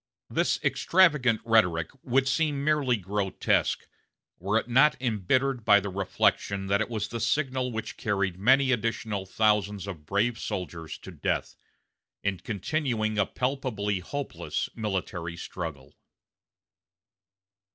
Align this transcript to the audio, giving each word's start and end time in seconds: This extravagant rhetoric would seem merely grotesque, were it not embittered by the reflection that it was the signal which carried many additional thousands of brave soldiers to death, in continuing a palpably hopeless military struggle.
This 0.31 0.59
extravagant 0.63 1.41
rhetoric 1.45 1.91
would 2.01 2.27
seem 2.27 2.63
merely 2.63 2.97
grotesque, 2.97 3.87
were 4.39 4.57
it 4.57 4.67
not 4.67 4.99
embittered 4.99 5.63
by 5.63 5.79
the 5.79 5.89
reflection 5.91 6.65
that 6.65 6.81
it 6.81 6.89
was 6.89 7.07
the 7.09 7.19
signal 7.19 7.71
which 7.71 7.97
carried 7.97 8.39
many 8.39 8.71
additional 8.71 9.27
thousands 9.27 9.85
of 9.85 10.07
brave 10.07 10.39
soldiers 10.39 10.97
to 10.97 11.11
death, 11.11 11.55
in 12.23 12.39
continuing 12.39 13.19
a 13.19 13.27
palpably 13.27 13.99
hopeless 13.99 14.69
military 14.75 15.37
struggle. 15.37 15.93